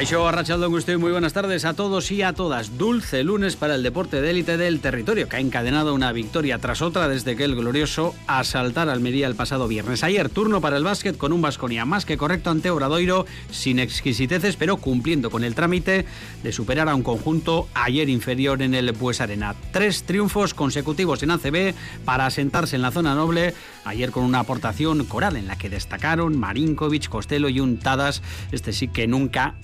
[0.00, 2.78] Caixo Arrachaldón, usted muy buenas tardes a todos y a todas.
[2.78, 6.80] Dulce lunes para el deporte de élite del territorio, que ha encadenado una victoria tras
[6.80, 10.02] otra desde que el glorioso asaltara Almería el pasado viernes.
[10.02, 14.56] Ayer turno para el básquet con un Vasconia más que correcto ante Obradoiro, sin exquisiteces,
[14.56, 16.06] pero cumpliendo con el trámite
[16.42, 19.54] de superar a un conjunto ayer inferior en el Pues Arena.
[19.70, 21.74] Tres triunfos consecutivos en ACB
[22.06, 23.52] para asentarse en la zona noble,
[23.84, 28.72] ayer con una aportación coral en la que destacaron Marinkovic, Costello y un Tadas, este
[28.72, 29.56] sí que nunca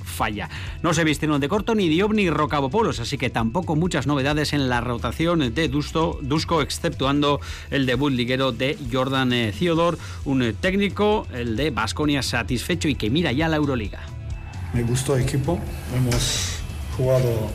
[0.82, 4.68] No se vistieron de corto ni Diop ni Rocabopolos, así que tampoco muchas novedades en
[4.68, 7.40] la rotación de Dusto, Dusko, exceptuando
[7.70, 12.94] el debut liguero de Jordan eh, Theodore, un eh, técnico, el de Basconia, satisfecho y
[12.94, 14.00] que mira ya la Euroliga.
[14.72, 15.58] Me gustó el equipo,
[15.94, 16.60] hemos
[16.96, 17.50] jugado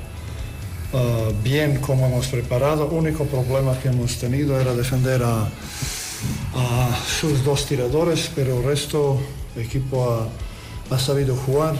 [0.93, 2.87] uh, bien como hemos preparado.
[2.87, 5.47] Único problema que hemos tenido era defender a,
[7.07, 9.19] sus dos tiradores, pero el resto
[9.55, 10.27] el equipo
[10.89, 11.75] ha sabido jugar.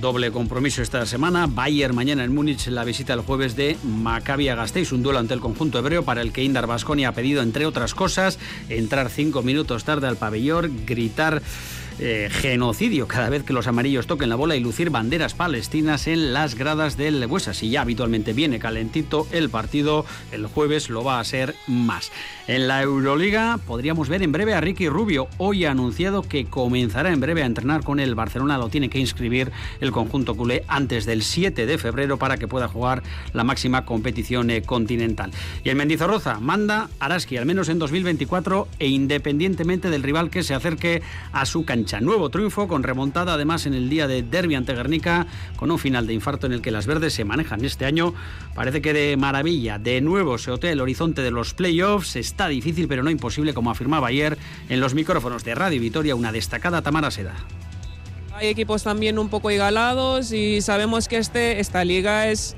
[0.00, 1.46] Doble compromiso esta semana.
[1.46, 5.40] Bayern mañana en Múnich, la visita el jueves de Maccabi Gasteiz, un duelo ante el
[5.40, 9.84] conjunto hebreo para el que Indar Basconi ha pedido, entre otras cosas, entrar cinco minutos
[9.84, 11.42] tarde al pabellón, gritar
[12.00, 16.32] eh, genocidio cada vez que los amarillos toquen la bola y lucir banderas palestinas en
[16.32, 17.54] las gradas del Buesa.
[17.54, 22.10] Si ya habitualmente viene calentito el partido, el jueves lo va a ser más.
[22.48, 25.28] En la Euroliga podríamos ver en breve a Ricky Rubio.
[25.38, 28.58] Hoy ha anunciado que comenzará en breve a entrenar con el Barcelona.
[28.58, 32.66] Lo tiene que inscribir el conjunto culé antes del 7 de febrero para que pueda
[32.66, 35.30] jugar la máxima competición eh, continental.
[35.62, 40.54] Y el Mendizorroza manda Araski, al menos en 2024 e independientemente del rival que se
[40.54, 41.83] acerque a su cancha.
[41.84, 46.06] Nuevo triunfo con remontada además en el día de derby ante Guernica con un final
[46.06, 48.14] de infarto en el que las verdes se manejan este año.
[48.54, 49.78] Parece que de maravilla.
[49.78, 52.16] De nuevo se otea el horizonte de los playoffs.
[52.16, 54.38] Está difícil pero no imposible como afirmaba ayer
[54.70, 57.34] en los micrófonos de Radio Vitoria una destacada Tamara Seda.
[58.32, 62.56] Hay equipos también un poco igualados y sabemos que este, esta liga es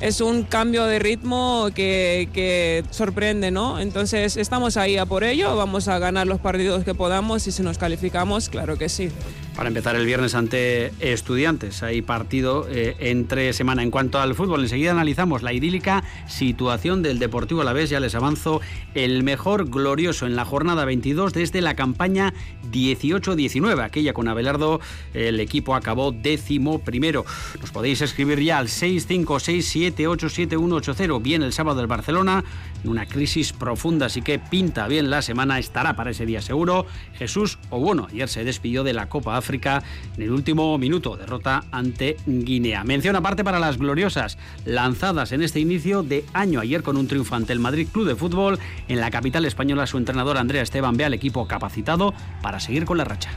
[0.00, 3.80] es un cambio de ritmo que, sorprende, ¿no?
[3.80, 7.62] Entonces estamos ahí a por ello, vamos a ganar los partidos que podamos y si
[7.62, 9.10] nos calificamos, claro que sí
[9.56, 11.82] para empezar el viernes ante estudiantes.
[11.82, 13.82] Hay partido eh, entre semana.
[13.82, 17.88] En cuanto al fútbol, enseguida analizamos la idílica situación del Deportivo Alavés.
[17.88, 18.60] Ya les avanzo
[18.94, 22.34] el mejor glorioso en la jornada 22 desde la campaña
[22.70, 23.82] 18-19.
[23.82, 24.82] Aquella con Abelardo,
[25.14, 27.24] el equipo acabó décimo primero.
[27.60, 31.22] Nos podéis escribir ya al 656787180.
[31.22, 32.44] Bien el sábado del Barcelona,
[32.88, 35.58] una crisis profunda, así que pinta bien la semana.
[35.58, 36.86] Estará para ese día seguro.
[37.14, 39.82] Jesús o bueno, ayer se despidió de la Copa África
[40.16, 42.84] en el último minuto, derrota ante Guinea.
[42.84, 47.34] Mención aparte para las gloriosas lanzadas en este inicio de año ayer con un triunfo
[47.34, 48.58] ante el Madrid Club de Fútbol
[48.88, 49.86] en la capital española.
[49.86, 53.30] Su entrenador Andrea Esteban ve al equipo capacitado para seguir con la racha.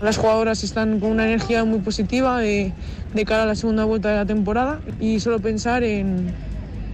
[0.00, 2.72] Las jugadoras están con una energía muy positiva de,
[3.12, 6.32] de cara a la segunda vuelta de la temporada y solo pensar en,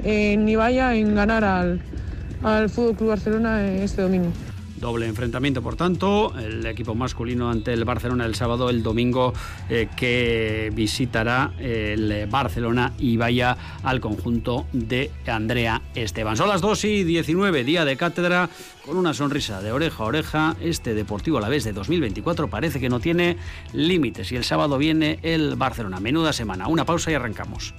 [0.03, 1.81] en Ibaya, en ganar al,
[2.47, 4.33] al Fútbol Club Barcelona este domingo.
[4.77, 9.33] Doble enfrentamiento, por tanto, el equipo masculino ante el Barcelona el sábado, el domingo
[9.71, 16.37] eh, que visitará el Barcelona y vaya al conjunto de Andrea Esteban.
[16.37, 18.51] Son las 2 y 19, día de cátedra,
[18.85, 20.57] con una sonrisa de oreja a oreja.
[20.61, 23.39] Este Deportivo a la vez de 2024 parece que no tiene
[23.73, 26.01] límites y el sábado viene el Barcelona.
[26.01, 26.69] Menuda semana.
[26.69, 27.75] Una pausa y arrancamos.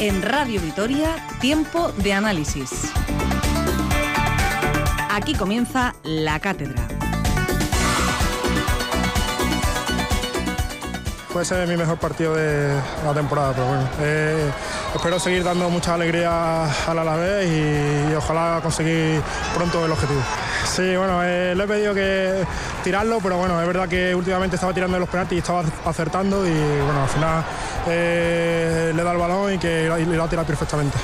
[0.00, 2.92] En Radio Vitoria, tiempo de análisis.
[5.10, 6.80] Aquí comienza la cátedra.
[11.32, 13.88] Puede ser mi mejor partido de la temporada, pero bueno.
[14.00, 14.50] Eh,
[14.94, 19.20] espero seguir dando mucha alegría al Alavés y, y ojalá conseguir
[19.56, 20.22] pronto el objetivo.
[20.68, 22.44] Sí, bueno, eh, le he pedido que
[22.84, 26.52] tirarlo, pero bueno, es verdad que últimamente estaba tirando los penaltis y estaba acertando y
[26.52, 27.44] bueno, al final
[27.88, 30.96] eh, le da el balón y que y le va a tirar perfectamente.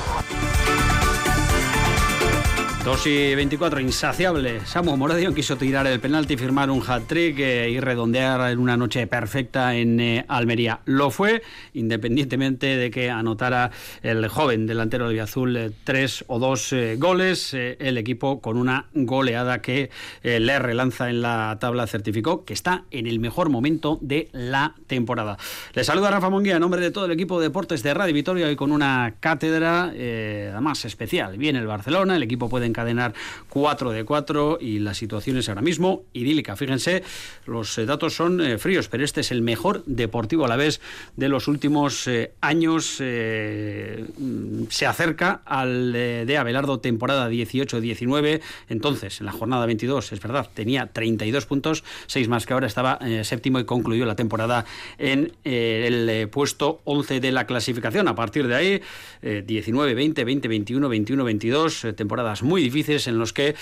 [2.85, 4.63] 2 y 24, insaciable.
[4.63, 9.07] Samu Moradion quiso tirar el penalti, firmar un hat-trick eh, y redondear en una noche
[9.07, 10.81] perfecta en eh, Almería.
[10.85, 11.41] Lo fue,
[11.73, 13.71] independientemente de que anotara
[14.03, 17.55] el joven delantero de Azul eh, tres o dos eh, goles.
[17.55, 19.89] Eh, el equipo con una goleada que
[20.21, 24.75] eh, le relanza en la tabla certificó que está en el mejor momento de la
[24.85, 25.37] temporada.
[25.73, 28.51] Le saluda Rafa Monguía en nombre de todo el equipo de deportes de Radio Vitoria
[28.51, 31.37] y con una cátedra además especial.
[31.39, 33.13] Viene el Barcelona, el equipo puede encadenar
[33.49, 36.57] 4 de 4 y la situación es ahora mismo idílica.
[36.57, 37.03] Fíjense,
[37.45, 40.81] los eh, datos son eh, fríos, pero este es el mejor deportivo a la vez
[41.15, 42.97] de los últimos eh, años.
[42.99, 48.41] Mm, se acerca al de Abelardo temporada 18-19.
[48.67, 52.99] Entonces, en la jornada 22, es verdad, tenía 32 puntos, 6 más que ahora estaba
[53.23, 54.65] séptimo y concluyó la temporada
[54.97, 58.07] en el puesto 11 de la clasificación.
[58.07, 58.81] A partir de ahí,
[59.21, 63.55] 19, 20, 20, 21, 21, 22, temporadas muy difíciles en los que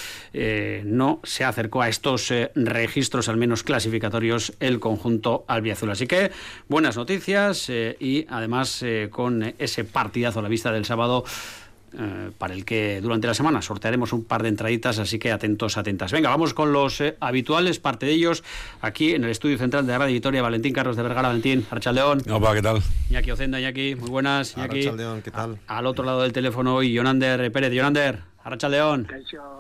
[0.86, 5.92] no se acercó a estos registros, al menos clasificatorios, el conjunto albiazul.
[5.92, 6.32] Así que
[6.68, 11.24] buenas noticias eh, y además eh, con ese partidazo a la vista del sábado.
[11.96, 15.78] Eh, para el que durante la semana sortearemos un par de entraditas, así que atentos,
[15.78, 16.12] atentas.
[16.12, 18.44] Venga, vamos con los habituales, parte de ellos,
[18.82, 22.24] aquí en el estudio central de Radio Victoria, Valentín Carlos de Vergara, Valentín, Archaldeón.
[22.32, 22.82] Opa, ¿qué tal?
[23.12, 24.58] Iñaki Ocenda, Iñaki, muy buenas.
[24.58, 24.90] Iñaki,
[25.24, 25.60] ¿qué tal?
[25.68, 27.72] al otro lado del teléfono hoy, Yonander Pérez.
[27.72, 28.32] Yonander.
[28.44, 29.07] Arracha León.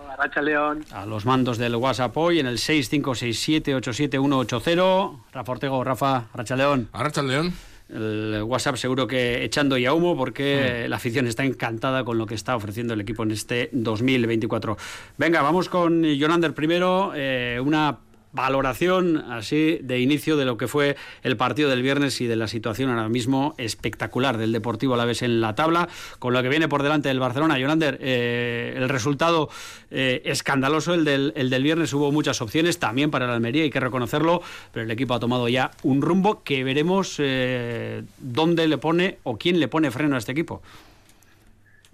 [0.09, 0.83] Arracha León.
[0.91, 5.19] A los mandos del WhatsApp hoy en el 656787180.
[5.31, 6.89] Rafa Ortego, Rafa, Arracha León.
[6.91, 7.53] Arracha León.
[7.89, 10.89] El WhatsApp seguro que echando ya humo porque mm.
[10.89, 14.77] la afición está encantada con lo que está ofreciendo el equipo en este 2024.
[15.17, 17.13] Venga, vamos con Jonander primero.
[17.15, 17.97] Eh, una
[18.33, 22.47] valoración así de inicio de lo que fue el partido del viernes y de la
[22.47, 25.87] situación ahora mismo espectacular del Deportivo a la vez en la tabla,
[26.19, 27.57] con lo que viene por delante del Barcelona.
[27.57, 29.49] Yonander, eh, el resultado
[29.91, 33.69] eh, escandaloso, el del, el del viernes, hubo muchas opciones también para la Almería, hay
[33.69, 34.41] que reconocerlo,
[34.71, 39.37] pero el equipo ha tomado ya un rumbo que veremos eh, dónde le pone o
[39.37, 40.61] quién le pone freno a este equipo.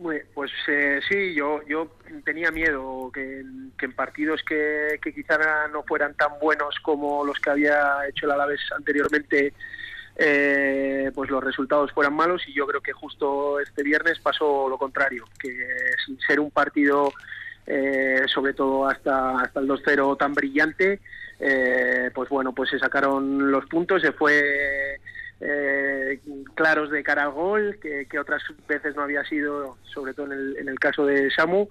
[0.02, 1.92] Pues eh, sí, yo yo
[2.24, 7.50] tenía miedo que, en partidos que, que, quizá no fueran tan buenos como los que
[7.50, 9.54] había hecho el Alavés anteriormente,
[10.16, 14.78] eh, pues los resultados fueran malos y yo creo que justo este viernes pasó lo
[14.78, 15.68] contrario, que
[16.06, 17.12] sin ser un partido
[17.68, 21.02] eh, sobre todo hasta, hasta el 2-0 tan brillante,
[22.14, 25.02] pues bueno, pues se sacaron los puntos, se fue
[25.42, 26.20] eh,
[26.56, 30.58] claros de cara al gol, que, otras veces no había sido, sobre todo en el,
[30.58, 31.68] en el caso de Samu.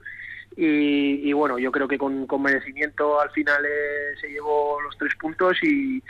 [0.57, 5.57] Y, bueno, yo creo que con, merecimiento al final eh, se llevó los tres puntos
[5.63, 6.03] y,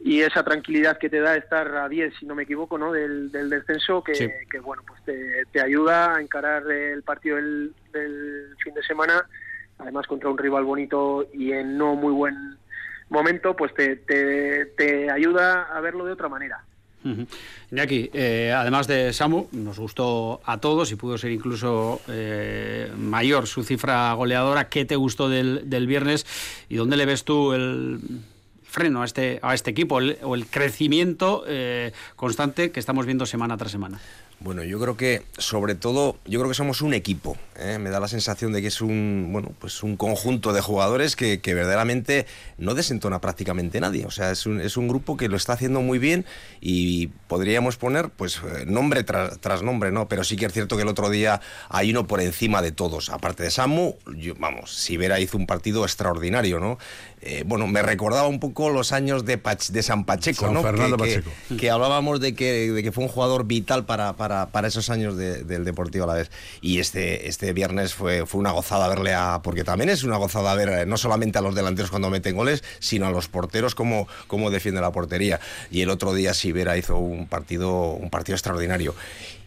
[0.00, 2.90] y, esa tranquilidad que te da estar a 10, si no me equivoco, ¿no?
[2.90, 7.74] del, del descenso, que, que bueno, pues te, te, ayuda a encarar el partido del,
[7.92, 9.24] del fin de semana,
[9.78, 12.56] además contra un rival bonito y en no muy buen
[13.08, 16.64] momento, pues te, te, te ayuda a verlo de otra manera.
[17.70, 23.46] Iñaki, eh, además de Samu, nos gustó a todos y pudo ser incluso eh, mayor
[23.46, 24.68] su cifra goleadora.
[24.68, 26.26] ¿Qué te gustó del, del, viernes
[26.68, 28.00] y dónde le ves tú el
[28.64, 33.56] freno a este, a este equipo o el crecimiento eh, constante que estamos viendo semana
[33.56, 34.00] tras semana?
[34.38, 37.38] Bueno, yo creo que sobre todo, yo creo que somos un equipo.
[37.58, 37.78] ¿eh?
[37.78, 41.40] Me da la sensación de que es un, bueno, pues un conjunto de jugadores que,
[41.42, 42.26] verdaderamente
[42.58, 44.04] no desentona prácticamente nadie.
[44.04, 46.26] O sea, es un, es un, grupo que lo está haciendo muy bien
[46.60, 50.06] y podríamos poner, pues, eh, nombre tras, nombre, ¿no?
[50.06, 51.40] Pero sí que es cierto que el otro día
[51.70, 53.08] hay uno por encima de todos.
[53.08, 56.78] Aparte de Samu, yo, vamos, Sibera hizo un partido extraordinario, ¿no?
[57.22, 59.40] Eh, bueno, me recordaba un poco los años de,
[59.70, 60.62] de San Pacheco, ¿no?
[60.62, 61.30] Fernando que, Pacheco.
[61.58, 65.16] Que, hablábamos de que, de que fue un jugador vital para, para, para esos años
[65.16, 66.30] del Deportivo a la vez.
[66.60, 69.40] Y este, este viernes fue, fue una gozada verle a.
[69.42, 72.62] Porque también es una gozada ver eh, no solamente a los delanteros cuando meten goles,
[72.78, 75.40] sino a los porteros cómo, cómo defiende la portería.
[75.70, 78.94] Y el otro día Sibera hizo un partido, un partido extraordinario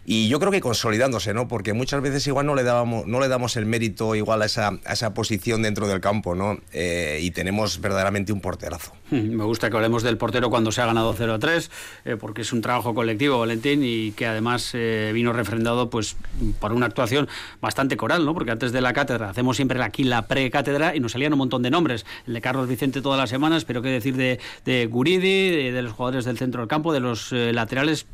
[0.05, 1.47] y yo creo que consolidándose, ¿no?
[1.47, 4.79] Porque muchas veces igual no le dábamos, no le damos el mérito igual a esa,
[4.85, 6.57] a esa posición dentro del campo, ¿no?
[6.73, 8.93] Eh, y tenemos verdaderamente un porterazo.
[9.11, 11.69] Me gusta que hablemos del portero cuando se ha ganado 0-3,
[12.05, 16.15] eh, porque es un trabajo colectivo, Valentín, y que además eh, vino refrendado pues
[16.59, 17.27] por una actuación
[17.61, 18.33] bastante coral, ¿no?
[18.33, 21.61] Porque antes de la cátedra hacemos siempre aquí la pre-cátedra y nos salían un montón
[21.61, 22.05] de nombres.
[22.25, 25.81] El de Carlos Vicente todas las semanas, pero qué decir de, de Guridi, de, de,
[25.81, 28.07] los jugadores del centro del campo, de los laterales,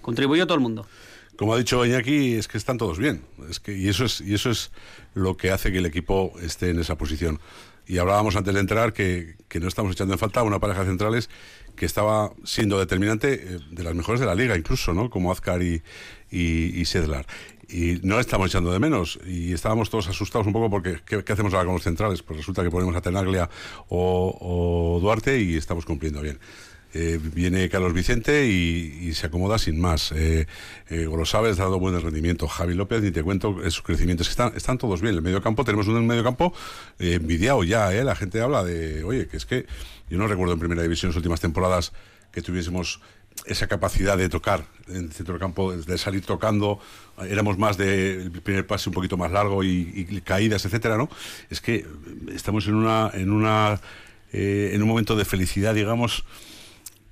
[0.00, 0.86] contribuyó todo el mundo
[1.36, 3.22] como ha dicho Iñaki, es que están todos bien.
[3.48, 4.70] Es que, y, eso es, y eso es
[5.14, 7.40] lo que hace que el equipo esté en esa posición.
[7.86, 11.30] Y hablábamos antes de entrar que, no estamos echando en falta una pareja de centrales
[11.76, 15.10] que estaba siendo determinante eh, de las mejores de la liga, incluso, ¿no?
[15.10, 15.82] Como Azcar y,
[16.30, 17.26] y, Sedlar.
[17.68, 19.18] Y no estamos echando de menos.
[19.26, 22.22] Y estábamos todos asustados un poco porque ¿qué, hacemos ahora con los centrales?
[22.22, 23.48] Pues resulta que ponemos a Tenaglia
[23.88, 26.38] o, o Duarte y estamos cumpliendo bien.
[26.94, 30.12] Eh, viene Carlos Vicente y, se acomoda sin más.
[30.12, 30.46] Eh,
[30.90, 32.48] eh, ha dado buen rendimiento.
[32.48, 34.22] Javi López, ni te cuento su crecimiento.
[34.22, 35.14] Es que están, están todos bien.
[35.14, 36.52] El medio campo, tenemos un medio campo
[36.98, 37.90] eh, envidiado ya.
[37.90, 39.66] La gente habla de, oye, que es que
[40.10, 41.92] yo no recuerdo en primera división las últimas temporadas
[42.32, 43.00] que tuviésemos
[43.46, 46.78] esa capacidad de tocar en el centro del campo, de salir tocando,
[47.28, 51.08] éramos más de el primer pase un poquito más largo y, caídas, etcétera, ¿no?
[51.50, 51.86] Es que
[52.34, 53.80] estamos en una, en una,
[54.32, 56.24] eh, en un momento de felicidad, digamos,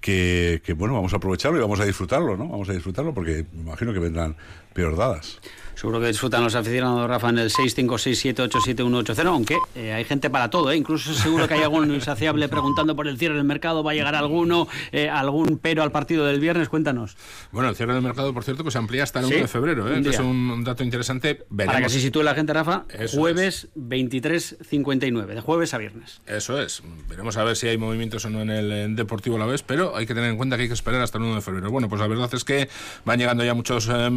[0.01, 2.49] que, que, bueno, vamos a aprovecharlo y vamos a disfrutarlo, ¿no?
[2.49, 4.37] Vamos a disfrutarlo porque me imagino que vendrán
[4.73, 5.41] peor dadas.
[5.81, 10.71] Seguro que disfrutan los aficionados, Rafa, en el 656787180, aunque eh, hay gente para todo,
[10.71, 10.77] ¿eh?
[10.77, 14.15] Incluso seguro que hay algún insaciable preguntando por el cierre del mercado, va a llegar
[14.15, 17.17] alguno, eh, algún pero al partido del viernes, cuéntanos.
[17.51, 19.91] Bueno, el cierre del mercado, por cierto, que se amplía hasta el 1 de febrero,
[19.91, 20.03] ¿eh?
[20.05, 21.47] es un, dato interesante.
[21.49, 21.75] Veremos.
[21.75, 23.81] Para que se sitúe la gente, Rafa, Eso jueves es.
[23.81, 26.21] 23.59, de jueves a viernes.
[26.27, 26.83] Eso es.
[27.09, 29.97] Veremos a ver si hay movimientos o no en el en Deportivo La Vez, pero
[29.97, 31.71] hay que tener en cuenta que hay que esperar hasta el 1 de febrero.
[31.71, 32.69] Bueno, pues la verdad es que
[33.07, 34.11] van llegando ya muchos eh,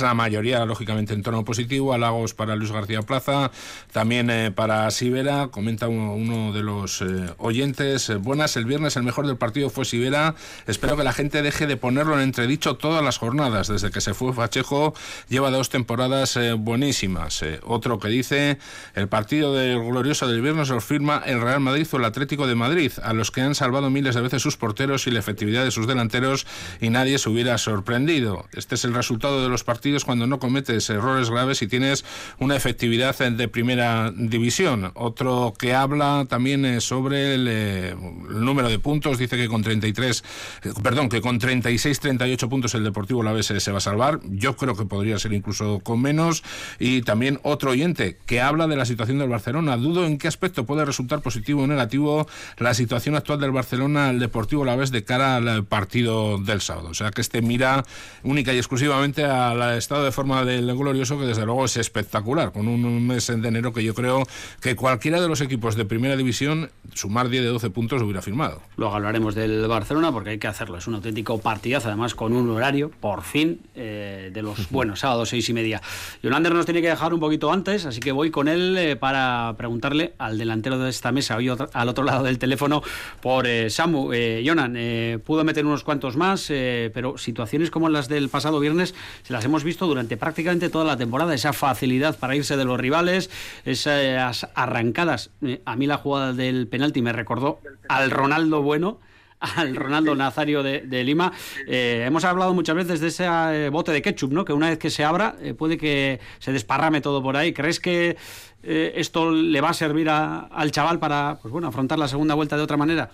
[0.00, 3.50] la mayoría, lógicamente, en tono positivo, halagos para Luis García Plaza,
[3.92, 9.02] también eh, para Sivera, comenta uno, de los eh, oyentes, eh, buenas, el viernes el
[9.02, 10.34] mejor del partido fue Sivera,
[10.66, 14.14] espero que la gente deje de ponerlo en entredicho todas las jornadas, desde que se
[14.14, 14.94] fue Fachejo
[15.28, 17.44] lleva dos temporadas buenísimas.
[17.62, 18.58] otro que dice,
[18.94, 22.54] el partido del glorioso del viernes lo firma el Real Madrid o el Atlético de
[22.54, 25.70] Madrid, a los que han salvado miles de veces sus porteros y la efectividad de
[25.70, 26.46] sus delanteros
[26.80, 28.46] y nadie se hubiera sorprendido.
[28.52, 32.04] Este es el resultado de los partidos cuando no cometes errores graves y tienes
[32.38, 34.90] una efectividad de primera división.
[34.94, 40.24] Otro que habla también sobre el, eh, el número de puntos, dice que con 33,
[40.64, 44.20] eh, perdón, que con 36, 38 puntos el Deportivo La Vez se va a salvar.
[44.24, 46.42] Yo creo que podría ser incluso con menos.
[46.78, 49.76] Y también otro oyente que habla de la situación del Barcelona.
[49.76, 52.26] Dudo en qué aspecto puede resultar positivo o negativo
[52.58, 56.88] la situación actual del Barcelona al Deportivo La Vez de cara al partido del sábado.
[56.88, 57.84] O sea que este mira
[58.22, 62.68] única y exclusivamente al estado de forma del glorioso que desde luego es espectacular, con
[62.68, 64.24] un mes de enero que yo creo
[64.60, 68.62] que cualquiera de los equipos de primera división, sumar 10 de 12 puntos, hubiera firmado.
[68.76, 72.48] Luego hablaremos del Barcelona porque hay que hacerlo, es un auténtico partidazo, además con un
[72.50, 75.80] horario, por fin, eh, de los buenos, sábados seis y media.
[76.22, 79.54] Yonander nos tiene que dejar un poquito antes, así que voy con él eh, para
[79.56, 82.82] preguntarle al delantero de esta mesa, hoy otro, al otro lado del teléfono,
[83.20, 84.12] por eh, Samu.
[84.44, 84.76] Jonan,
[85.24, 89.64] pudo meter unos cuantos más, pero situaciones como las del pasado viernes se las hemos
[89.64, 93.30] visto durante prácticamente toda la temporada, esa facilidad para irse de los rivales,
[93.64, 95.30] esas arrancadas.
[95.42, 97.58] Eh, a mí la jugada del penalti me recordó
[97.88, 99.00] al Ronaldo bueno
[99.40, 101.32] al Ronaldo Nazario de, de Lima.
[101.66, 104.44] Eh, hemos hablado muchas veces de ese eh, bote de ketchup, ¿no?
[104.44, 107.52] Que una vez que se abra eh, puede que se desparrame todo por ahí.
[107.52, 108.16] ¿Crees que
[108.62, 112.56] esto le va a servir a, al chaval para, pues bueno, afrontar la segunda vuelta
[112.56, 113.10] de otra manera?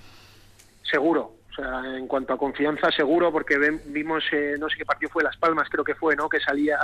[0.83, 1.35] Seguro.
[1.53, 5.23] O sea, en cuanto a confianza, seguro, porque vimos, eh, no sé qué partido fue,
[5.23, 6.29] Las Palmas creo que fue, ¿no?
[6.29, 6.79] Que salía...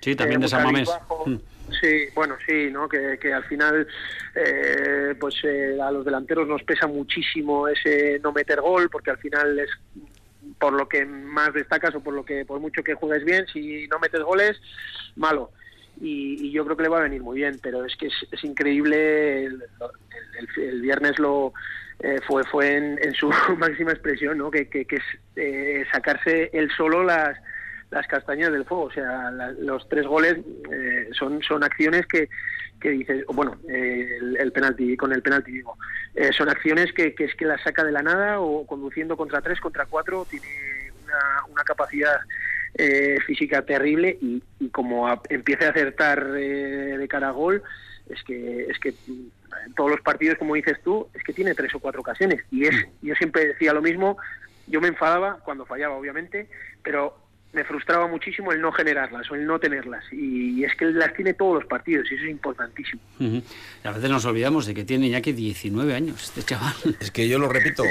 [0.00, 0.90] Sí, también de San Mamés.
[1.24, 1.36] Mm.
[1.80, 2.88] Sí, bueno, sí, ¿no?
[2.88, 3.86] Que, que al final,
[4.34, 9.18] eh, pues eh, a los delanteros nos pesa muchísimo ese no meter gol, porque al
[9.18, 9.70] final es
[10.58, 13.86] por lo que más destacas o por lo que por mucho que juegues bien, si
[13.88, 14.60] no metes goles,
[15.16, 15.50] malo.
[16.00, 18.14] Y, y yo creo que le va a venir muy bien, pero es que es,
[18.30, 19.44] es increíble.
[19.44, 19.62] El,
[20.38, 21.52] el, el, viernes lo
[22.02, 24.50] eh, fue fue en, en, su máxima expresión, ¿no?
[24.50, 25.04] Que, que, que es
[25.36, 27.38] eh, sacarse él solo las
[27.92, 28.84] las castañas del fuego.
[28.84, 30.38] O sea, la, los tres goles
[30.72, 32.28] eh, son, son acciones que,
[32.80, 35.76] que dices, bueno, eh, el, el, penalti, con el penalti digo,
[36.14, 39.40] eh, son acciones que, que, es que las saca de la nada o conduciendo contra
[39.42, 42.16] tres, contra cuatro, tiene una, una capacidad
[42.74, 47.62] eh, física terrible y, y como a, empiece a acertar eh, de cara a gol,
[48.08, 48.94] es que, es que
[49.66, 52.42] en todos los partidos, como dices tú, es que tiene tres o cuatro ocasiones.
[52.50, 54.16] Y es, yo siempre decía lo mismo,
[54.66, 56.48] yo me enfadaba cuando fallaba, obviamente,
[56.82, 57.16] pero
[57.52, 60.04] me frustraba muchísimo el no generarlas o el no tenerlas.
[60.12, 63.00] Y es que las tiene todos los partidos y eso es importantísimo.
[63.20, 63.42] Uh -huh.
[63.84, 66.74] A veces nos olvidamos de que tiene ya que 19 años este chaval.
[67.00, 67.84] Es que yo lo repito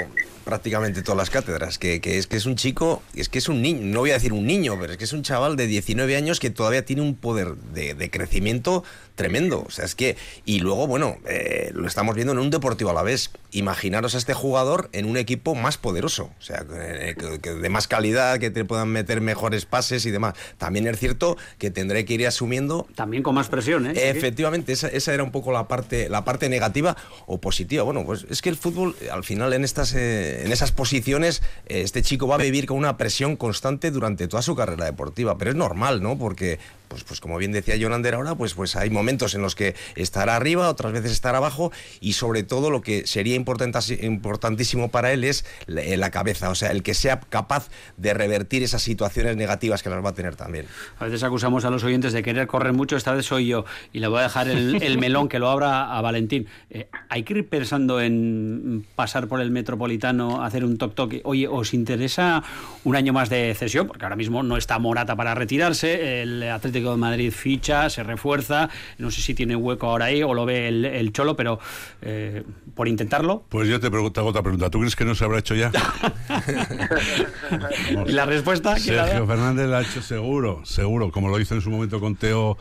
[0.44, 3.62] prácticamente todas las cátedras, que, que, es que es un chico, es que es un
[3.62, 6.16] niño, no voy a decir un niño, pero es que es un chaval de 19
[6.16, 8.82] años que todavía tiene un poder de, de crecimiento
[9.14, 9.62] tremendo.
[9.66, 12.94] O sea, es que, y luego, bueno, eh, lo estamos viendo en un deportivo a
[12.94, 13.30] la vez.
[13.52, 17.86] Imaginaros a este jugador en un equipo más poderoso, o sea, que, que de más
[17.86, 19.20] calidad, que te puedan meter
[19.52, 20.34] mejores pases y demás.
[20.58, 22.86] También es cierto que tendré que ir asumiendo.
[22.94, 23.92] También con más presión, ¿eh?
[23.94, 27.82] Efectivamente, esa, esa era un poco la parte, la parte negativa o positiva.
[27.84, 31.82] Bueno, pues es que el fútbol, al final, en estas, eh, en esas posiciones, eh,
[31.82, 35.36] este chico va a vivir con una presión constante durante toda su carrera deportiva.
[35.36, 36.18] Pero es normal, ¿no?
[36.18, 36.58] Porque
[36.92, 40.36] pues, pues como bien decía Jonander ahora, pues, pues hay momentos en los que estará
[40.36, 45.46] arriba, otras veces estará abajo y sobre todo lo que sería importantísimo para él es
[45.66, 50.04] la cabeza, o sea, el que sea capaz de revertir esas situaciones negativas que las
[50.04, 50.66] va a tener también.
[50.98, 54.00] A veces acusamos a los oyentes de querer correr mucho, esta vez soy yo y
[54.00, 56.46] le voy a dejar el, melón que lo abra a Valentín.
[56.68, 61.22] Eh, hay que ir pensando en pasar por el Metropolitano, hacer un toc-toc.
[61.24, 62.42] Oye, ¿os interesa
[62.84, 63.86] un año más de cesión?
[63.86, 68.68] Porque ahora mismo no está Morata para retirarse, el Atlético de Madrid ficha, se refuerza,
[68.98, 71.58] no sé si tiene hueco ahora ahí o lo ve el, Cholo, pero
[72.00, 72.42] eh,
[72.74, 73.44] por intentarlo.
[73.48, 75.70] Pues yo te pregunto, hago otra pregunta, ¿tú crees que no se habrá hecho ya?
[78.06, 78.78] ¿Y la respuesta?
[78.78, 82.56] Sergio Fernández la ha hecho seguro, seguro, como lo hizo en su momento con Teo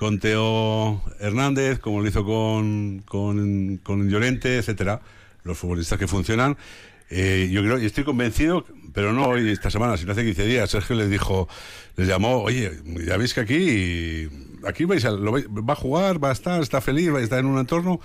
[0.00, 5.02] con Teo Hernández, como lo hizo con, con, con Llorente, etcétera,
[5.44, 6.56] los futbolistas que funcionan.
[7.10, 10.70] Eh, yo creo, y estoy convencido, pero no hoy, esta semana, sino hace 15 días,
[10.70, 11.48] Sergio les dijo,
[11.96, 12.72] les llamó, oye,
[13.06, 14.28] ya veis que aquí,
[14.66, 17.38] aquí vais a, lo, va a jugar, va a estar, está feliz, va a estar
[17.38, 18.00] en un entorno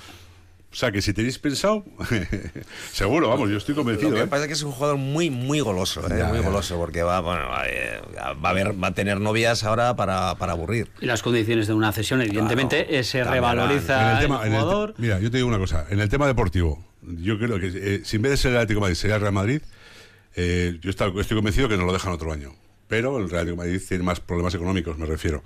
[0.76, 1.86] o sea, que si tenéis pensado,
[2.92, 4.10] seguro, vamos, yo estoy convencido.
[4.10, 4.28] Lo que ¿eh?
[4.28, 6.22] pasa es que es un jugador muy, muy goloso, ¿eh?
[6.26, 7.62] muy goloso, porque va, bueno, va,
[8.50, 10.90] a ver, va a tener novias ahora para, para aburrir.
[11.00, 14.96] Y las condiciones de una cesión, evidentemente, se revaloriza el, jugador.
[14.98, 18.18] mira, yo te digo una cosa, en el tema deportivo, yo creo que eh, si
[18.18, 19.62] en vez de ser el Atlético de Madrid sería el Real Madrid,
[20.36, 22.54] eh, yo estoy, estoy convencido que nos lo dejan otro año.
[22.88, 25.44] Pero el Real Madrid tiene más problemas económicos, me refiero.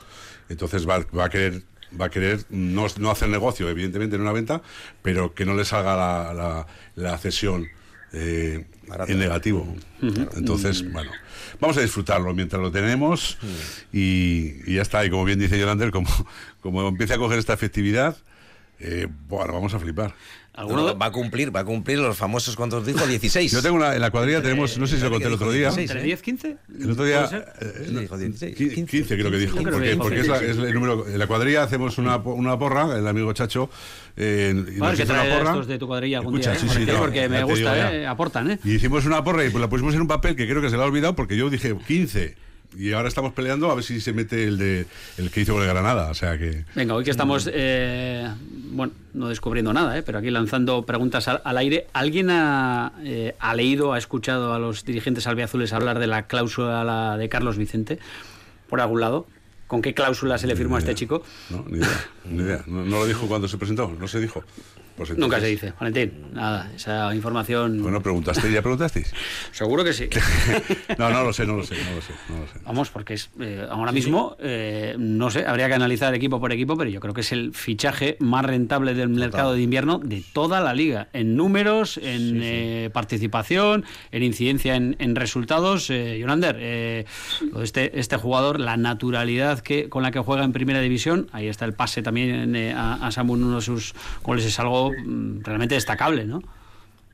[0.49, 1.63] Entonces va, va a querer
[1.99, 4.61] va a querer no, no, hacer negocio, evidentemente, en una venta,
[5.01, 7.67] pero que no le salga la, la, cesión
[8.13, 8.65] eh,
[9.07, 9.75] en negativo.
[10.01, 11.11] Entonces, bueno,
[11.59, 13.37] vamos a disfrutarlo mientras lo tenemos
[13.91, 15.05] y, ya está.
[15.05, 16.09] Y como bien dice Yolander, como,
[16.61, 18.17] como empiece a coger esta efectividad,
[18.79, 20.13] eh, bueno, vamos a flipar.
[20.57, 23.05] Va a cumplir, va a cumplir los famosos, ¿cuántos dijo?
[23.05, 23.51] 16.
[23.51, 25.69] Yo tengo una, en la cuadrilla tenemos, no sé si lo conté el otro día.
[25.69, 26.57] ¿Entre 10, 15?
[26.79, 27.29] El otro día.
[27.61, 28.85] Eh, dijo 16.
[28.85, 29.57] 15, creo que dijo.
[29.61, 31.07] porque, porque es, la, es, el número.
[31.07, 33.69] En la cuadrilla hacemos una, una porra, el amigo Chacho.
[34.17, 35.51] Eh, y vale, que trae una porra.
[35.51, 36.73] estos de tu cuadrilla algún Escucha, día, ¿eh?
[36.73, 38.59] sí, sí, no, porque me gusta, eh, aportan, ¿eh?
[38.63, 40.75] Y hicimos una porra y pues la pusimos en un papel que creo que se
[40.75, 44.13] le ha olvidado porque yo dije 15 y ahora estamos peleando a ver si se
[44.13, 44.85] mete el de
[45.17, 46.65] el que hizo con el Granada, o sea que...
[46.75, 48.29] Venga, hoy que estamos, eh,
[48.71, 53.55] bueno, no descubriendo nada, eh, pero aquí lanzando preguntas al, aire, ¿alguien ha, eh, ha,
[53.55, 57.99] leído, ha escuchado a los dirigentes albiazules hablar de la cláusula de Carlos Vicente,
[58.67, 59.27] por algún lado?
[59.67, 61.21] ¿Con qué cláusula se le firmó a este chico?
[61.51, 62.63] No, ni idea, ni idea.
[62.65, 64.43] No, no, lo dijo cuando se presentó, no se dijo.
[64.99, 66.11] Pues Nunca se dice, Valentín.
[66.33, 67.81] Nada, esa información.
[67.81, 69.13] Bueno, preguntaste, ¿ya preguntasteis?
[69.53, 70.09] Seguro que sí.
[70.97, 72.59] no, no lo sé, no lo sé, no lo sé.
[72.65, 76.75] Vamos, porque es eh, ahora mismo, eh, no sé, habría que analizar equipo por equipo,
[76.75, 80.59] pero yo creo que es el fichaje más rentable del mercado de invierno de toda
[80.59, 85.87] la liga, en números, en eh, participación, en incidencia en, resultados.
[85.87, 87.05] Yonander,
[87.61, 91.63] este, este jugador, la naturalidad que con la que juega en primera división, ahí está
[91.63, 93.93] el pase también a, a Samu uno de sus
[94.23, 96.41] goles, es algo Mm, realmente destacable, ¿no?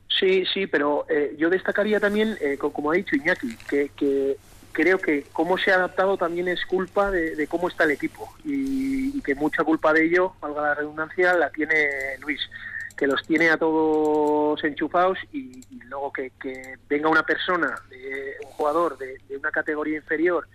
[0.07, 4.37] Sí, sí, pero eh, yo destacaría también, eh, como ha dicho Iñaki, que,
[4.71, 9.21] creo que cómo se ha adaptado también es culpa de, cómo está el equipo y,
[9.21, 11.75] que mucha culpa de ello, valga la redundancia, la tiene
[12.19, 12.41] Luis,
[12.95, 16.31] que los tiene a todos enchufados y, luego que,
[16.87, 17.75] venga una persona,
[18.43, 20.47] un jugador de una categoría inferior,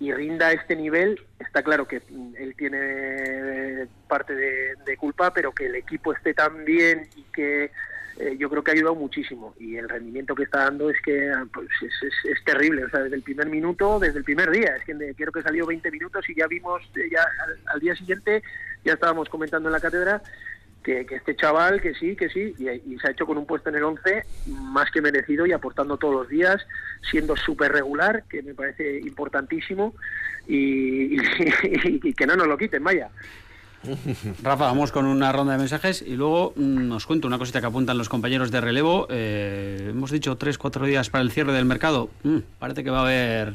[0.00, 1.96] y rinda este nivel, está claro que
[2.38, 7.70] él tiene parte de, culpa, pero que el equipo esté tan bien y que
[8.18, 9.54] eh, yo creo que ha ayudado muchísimo.
[9.60, 11.68] Y el rendimiento que está dando es que pues,
[12.24, 14.74] es, terrible, o sea, desde el primer minuto, desde el primer día.
[14.76, 17.22] Es que quiero que salió 20 minutos y ya vimos, eh, ya
[17.72, 18.42] al, día siguiente,
[18.82, 20.22] ya estábamos comentando en la cátedra,
[20.82, 23.76] que, este chaval, que sí, que sí, y, se ha hecho con un puesto en
[23.76, 26.66] el 11 más que merecido y aportando todos los días,
[27.10, 29.94] siendo súper regular, que me parece importantísimo,
[30.46, 31.16] y,
[32.14, 33.10] que no nos lo quiten, vaya.
[34.42, 37.66] Rafa, vamos con una ronda de mensajes y luego mm, nos cuento una cosita que
[37.66, 39.06] apuntan los compañeros de relevo.
[39.10, 42.10] Eh, hemos dicho tres, cuatro días para el cierre del mercado.
[42.22, 43.54] Mm, parece que va a haber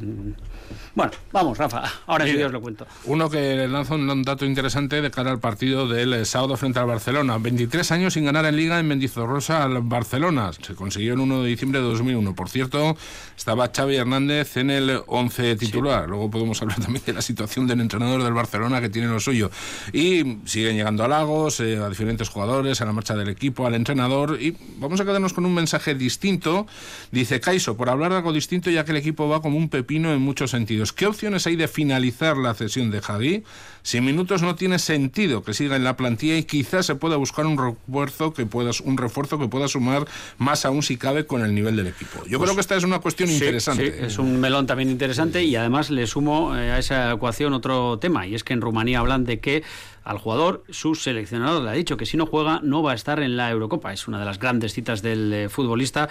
[0.95, 2.88] bueno, vamos, Rafa, ahora sí os lo cuento.
[3.03, 6.85] Uno que lanza un dato interesante de cara al partido del eh, sábado frente al
[6.85, 7.38] Barcelona.
[7.38, 10.51] 23 años sin ganar en Liga en Mendizorrosa al Barcelona.
[10.53, 12.33] Se consiguió el 1 de diciembre de 2001.
[12.33, 12.95] Por cierto,
[13.35, 16.07] estaba Xavi Hernández en el 11 titular.
[16.07, 19.51] Luego podemos hablar también de la situación del entrenador del Barcelona que tiene lo suyo.
[19.91, 23.75] Y y siguen llegando halagos eh, a diferentes jugadores, a la marcha del equipo, al
[23.75, 24.38] entrenador.
[24.41, 26.67] Y vamos a quedarnos con un mensaje distinto.
[27.12, 30.13] Dice Caiso, por hablar de algo distinto, ya que el equipo va como un pepino
[30.13, 30.93] en muchos sentidos.
[30.93, 33.43] ¿Qué opciones hay de finalizar la cesión de Javi?
[33.84, 37.45] Sin minutos no tiene sentido que siga en la plantilla y quizás se pueda buscar
[37.45, 40.08] un refuerzo que pueda, un refuerzo que pueda sumar
[40.39, 42.23] más aún si cabe con el nivel del equipo.
[42.28, 43.91] Yo Pues creo que esta es una cuestión sí, interesante.
[43.91, 47.99] sí, es un melón también interesante y además le sumo eh, a esa ecuación otro
[47.99, 49.63] tema y es que en Rumanía hablan de que
[50.06, 53.20] al jugador su seleccionador le ha dicho que si no juega no va a estar
[53.20, 53.91] en la Eurocopa.
[53.91, 56.08] Es una de las grandes citas del eh, futbolista.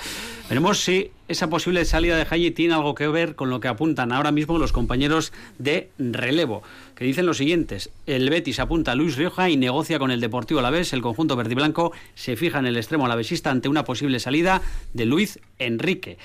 [0.48, 4.12] Veremos si esa posible salida de Haji tiene algo que ver con lo que apuntan
[4.12, 6.62] ahora mismo los compañeros de relevo,
[6.96, 7.90] que dicen lo siguientes.
[8.06, 10.92] El Betis apunta a Luis Rioja y negocia con el Deportivo Alavés.
[10.92, 14.60] El conjunto verde y blanco se fija en el extremo alavesista ante una posible salida
[14.92, 16.18] de Luis Enrique.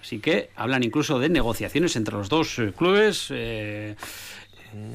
[0.00, 3.26] Así que hablan incluso de negociaciones entre los dos eh, clubes.
[3.30, 3.96] eh,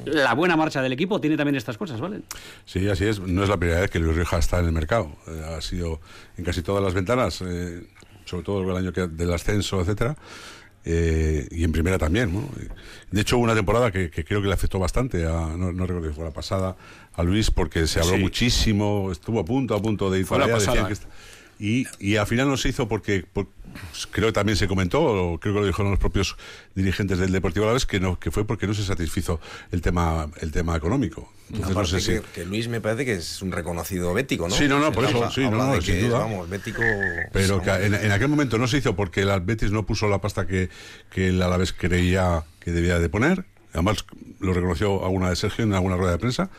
[0.06, 2.22] la buena marcha del equipo tiene también estas cosas, ¿vale?
[2.66, 3.20] Sí, así es.
[3.20, 5.16] No es la primera vez que Luis Rioja está en el mercado.
[5.28, 6.00] Eh, ha sido
[6.38, 7.84] en casi todas las ventanas, eh,
[8.26, 10.16] sobre todo el año que, del ascenso, etcétera.
[10.84, 12.34] eh, y en primera también.
[12.34, 12.44] ¿no?
[13.12, 15.86] De hecho, hubo una temporada que, que creo que le afectó bastante, a, no, no
[15.86, 16.76] recuerdo si fue la pasada,
[17.14, 18.22] a Luis, porque se habló Sí.
[18.22, 21.10] muchísimo, estuvo a punto, a punto de ir Fue para la allá, decían pasada.
[21.62, 23.48] Y, y al final no se hizo porque, por-
[23.92, 26.36] pues, creo que también se comentó, o creo que lo dijeron los propios
[26.76, 29.40] dirigentes del Deportivo Alavés, que no, que fue porque no se satisfizo
[29.72, 31.32] el tema, el tema económico.
[31.48, 34.50] Entonces, no Aparte sé si- que, que Luis me parece que es un reconocido bético,
[34.50, 34.56] ¿no?
[34.56, 36.20] Sí, no, no, por eso, sí, no, no, sin que duda.
[36.20, 36.82] Vamos, bético...
[37.32, 40.20] Pero que en, en aquel momento no se hizo porque el Betis no puso la
[40.20, 40.70] pasta que,
[41.10, 43.46] que el Alavés creía que debía de poner.
[43.74, 44.04] Además,
[44.42, 46.50] lo reconoció alguna de Sergio en alguna rueda de prensa.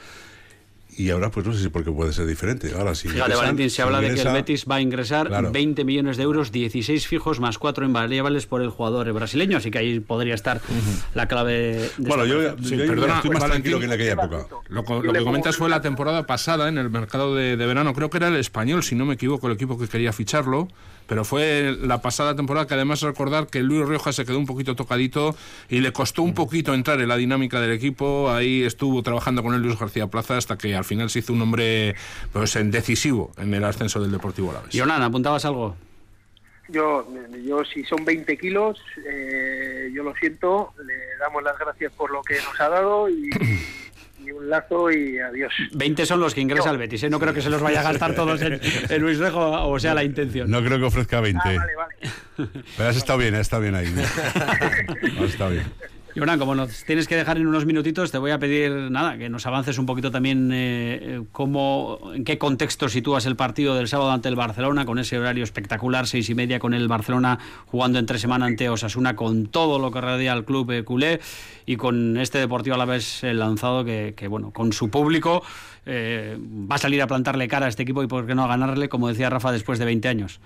[0.94, 2.72] Y ahora, pues no sé si porque puede ser diferente.
[2.76, 3.08] Ahora sí.
[3.08, 5.50] Fíjate, Valentín, se habla de que el Betis va a ingresar Claro.
[5.50, 9.78] 20 millones de euros, 16 fijos más 4 invariables por el jugador brasileño, así que
[9.78, 10.60] ahí podría estar
[11.14, 12.56] la clave de Bueno, yo, operación.
[12.62, 13.48] yo Sí, estoy perdona, más Valentín.
[13.50, 14.46] tranquilo que en aquella época.
[14.68, 17.94] Lo, co- lo que comentas fue la temporada pasada en el mercado de, de verano.
[17.94, 20.68] Creo que era el español, si no me equivoco, el equipo que quería ficharlo.
[21.06, 24.74] Pero fue la pasada temporada que además recordar que Luis Rioja se quedó un poquito
[24.76, 25.36] tocadito
[25.68, 28.30] y le costó un poquito entrar en la dinámica del equipo.
[28.30, 31.42] Ahí estuvo trabajando con él Luis García Plaza hasta que al final se hizo un
[31.42, 31.94] hombre
[32.32, 34.70] pues, en decisivo en el ascenso del Deportivo Alavés.
[34.74, 35.76] Jonan, ¿apuntabas algo?
[36.68, 37.06] Yo,
[37.44, 42.22] yo si son 20 kilos, eh, yo lo siento, le damos las gracias por lo
[42.22, 43.28] que nos ha dado y,
[44.24, 45.52] y un lazo y adiós.
[45.72, 47.10] 20 son los que ingresa el Betis, ¿eh?
[47.10, 49.94] no creo que se los vaya a gastar todos en, en Luis Rejo, o sea,
[49.94, 50.50] la intención.
[50.50, 51.40] No creo que ofrezca 20.
[51.44, 52.48] Ah, vale, vale.
[52.76, 53.86] Pero has estado bien, has estado bien ahí.
[55.18, 55.64] Has estado bien.
[56.14, 59.28] Jonan, como nos tienes que dejar en unos minutitos, te voy a pedir nada que
[59.28, 63.88] nos avances un poquito también eh, eh, cómo, en qué contexto sitúas el partido del
[63.88, 67.98] sábado ante el Barcelona, con ese horario espectacular, seis y media, con el Barcelona jugando
[67.98, 71.20] entre semana ante Osasuna, con todo lo que rodea al club eh, culé
[71.64, 75.42] y con este Deportivo a la vez lanzado que, que, bueno, con su público
[75.84, 78.48] eh, va a salir a plantarle cara a este equipo y por qué no a
[78.48, 80.40] ganarle, como decía Rafa, después de 20 años.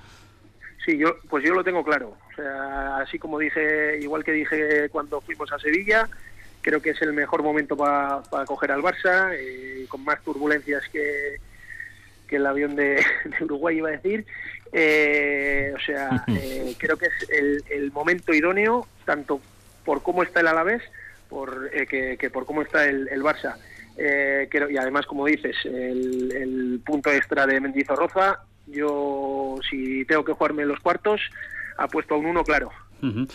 [0.87, 2.17] Sí, yo, pues yo lo tengo claro.
[2.31, 6.09] O sea, así como dije, igual que dije cuando fuimos a Sevilla,
[6.63, 11.39] creo que es el mejor momento para coger al Barça, eh, con más turbulencias que,
[12.29, 14.25] que el avión de, de Uruguay, iba a decir.
[14.73, 19.41] Eh, o sea, eh, creo que es el, el, momento idóneo, tanto
[19.85, 20.85] por cómo está el Alavés,
[21.29, 23.57] por, eh, que, que, por cómo está el, el Barça.
[23.97, 30.25] Eh, creo, y además, como dices, el, el punto extra de Mendizorroza yo, si tengo
[30.25, 31.21] que jugarme en los cuartos,
[31.79, 32.71] apuesto a un uno claro.
[33.03, 33.31] Uh -huh.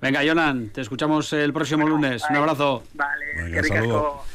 [0.00, 2.22] Venga, Jonan, te escuchamos el próximo bueno, lunes.
[2.22, 2.82] Vale, un abrazo.
[2.94, 4.32] Vale, Venga, qué.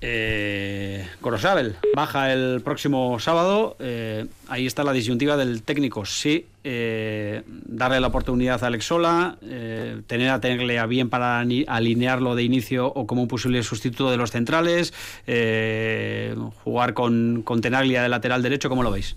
[0.00, 3.76] Eh, Corosabel baja el próximo sábado.
[3.80, 6.04] Eh, ahí está la disyuntiva del técnico.
[6.04, 11.40] Sí, eh, darle la oportunidad a Alex Sola, eh, tener a tenerle a bien para
[11.40, 14.94] alinearlo de inicio o como un posible sustituto de los centrales,
[15.26, 18.68] eh, jugar con, con Tenaglia de lateral derecho.
[18.68, 19.16] ¿Cómo lo veis?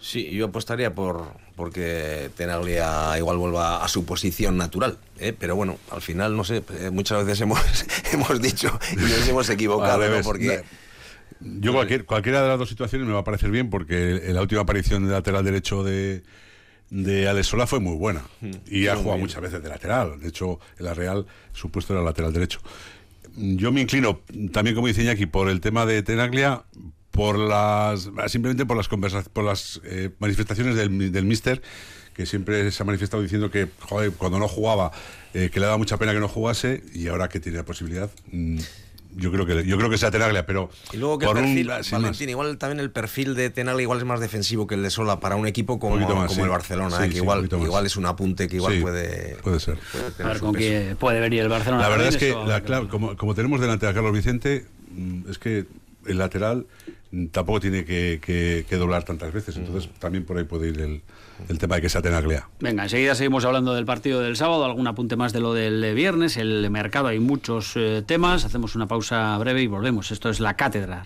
[0.00, 5.34] Sí, yo apostaría por porque Tenaglia igual vuelva a su posición natural, ¿eh?
[5.38, 7.60] pero bueno, al final, no sé, eh, muchas veces hemos,
[8.12, 10.22] hemos dicho y nos hemos equivocado, ¿no?
[10.22, 10.62] porque...
[11.42, 14.62] Yo cualquier, cualquiera de las dos situaciones me va a parecer bien porque la última
[14.62, 16.22] aparición de lateral derecho de,
[16.90, 18.22] de Alex Sola fue muy buena
[18.66, 20.20] y ha jugado muchas veces de lateral.
[20.20, 22.60] De hecho, en la Real su puesto era lateral derecho.
[23.36, 24.20] Yo me inclino
[24.52, 26.64] también, como dice Iñaki, por el tema de Tenaglia,
[27.20, 31.60] por las simplemente por las conversaciones, por las eh, manifestaciones del, del Mister
[32.14, 34.90] que siempre se ha manifestado diciendo que joder, cuando no jugaba
[35.34, 38.10] eh, que le daba mucha pena que no jugase y ahora que tiene la posibilidad
[38.32, 38.56] mmm,
[39.16, 41.90] yo creo que yo creo que sea Tenaglia pero y luego que el perfil, un,
[41.90, 45.20] Valentín, igual también el perfil de Tenaglia igual es más defensivo que el de Sola
[45.20, 46.40] para un equipo como, más, como sí.
[46.40, 49.36] el Barcelona sí, eh, que sí, igual igual es un apunte que igual sí, puede
[49.42, 49.76] puede ser.
[49.92, 52.88] puede a ver con qué puede venir el Barcelona la verdad es que la, claro,
[52.88, 55.66] como, como tenemos delante a Carlos Vicente mm, es que
[56.06, 56.99] el lateral mm,
[57.32, 59.56] tampoco tiene que, que- que doblar tantas veces.
[59.56, 61.02] Entonces también por ahí puede ir el,
[61.48, 62.48] el tema de que sea Tenaglea.
[62.60, 66.36] Venga, enseguida seguimos hablando del partido del sábado, algún apunte más de lo del viernes,
[66.36, 70.10] el mercado, hay muchos eh, temas, hacemos una pausa breve y volvemos.
[70.10, 71.02] Esto es La Cátedra.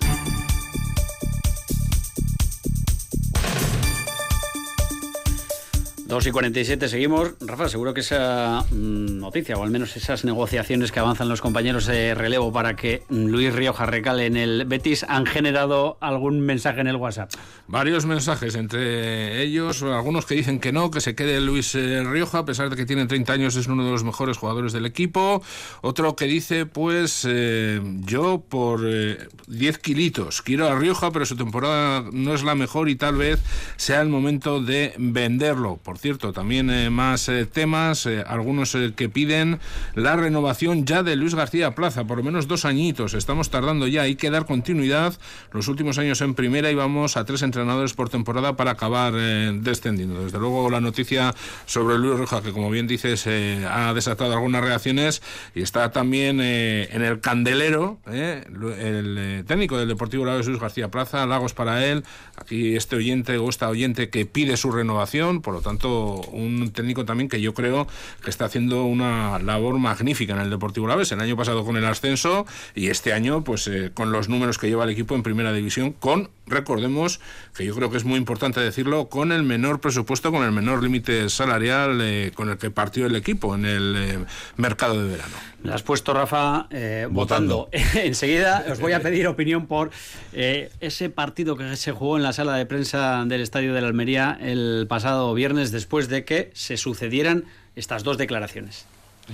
[6.07, 7.33] 2 y 47 seguimos.
[7.41, 11.87] Rafa, seguro que esa mm, noticia, o al menos esas negociaciones que avanzan los compañeros
[11.87, 16.83] de relevo para que mm, Luis Rioja recale en el Betis han generado algún mensaje
[16.83, 17.31] en el WhatsApp.
[17.69, 22.41] Varios mensajes, entre ellos algunos que dicen que no, que se quede Luis eh, Rioja,
[22.41, 25.43] a pesar de que tiene 30 años, es uno de los mejores jugadores del equipo.
[25.81, 31.37] Otro que dice, pues eh, yo por eh, 10 kilitos quiero a Rioja, pero su
[31.37, 33.41] temporada no es la mejor y tal vez
[33.77, 35.81] sea el momento de venderlo.
[35.99, 39.61] Cierto, también eh, más eh, temas, eh, algunos eh, que piden
[39.95, 43.15] la renovación ya de Luis García Plaza, por lo menos dos añitos.
[43.15, 45.15] Estamos tardando ya, hay que dar continuidad.
[45.53, 50.25] Los últimos años en primera íbamos a tres entrenadores por temporada para acabar eh, descendiendo.
[50.25, 51.35] Desde luego la noticia
[51.67, 55.23] sobre Luis Roja, que como bien dices, eh, ha desatado algunas reacciones
[55.55, 61.55] y está también en el candelero el técnico del Deportivo Laves, Luis García Plaza, Lagos
[61.55, 62.05] para él.
[62.37, 67.05] Aquí este oyente o esta oyente que pide su renovación, por lo tanto un técnico
[67.05, 67.87] también que yo creo
[68.23, 71.13] que está haciendo una labor magnífica en el Deportivo Laves.
[71.13, 74.69] El año pasado con el ascenso y este año pues eh, con los números que
[74.69, 77.21] lleva el equipo en primera división con, recordemos,
[77.57, 80.83] que yo creo que es muy importante decirlo, con el menor presupuesto, con el menor
[80.83, 84.19] límite salarial eh, con el que partió el equipo en el eh,
[84.57, 85.35] mercado de verano.
[85.65, 87.71] Le has puesto, Rafa, eh, votando.
[87.95, 89.91] Enseguida os voy a pedir opinión por
[90.35, 93.87] eh, ese partido que se jugó en la sala de prensa del Estadio de la
[93.87, 97.45] Almería el pasado viernes después de que se sucedieran
[97.77, 98.85] estas dos declaraciones.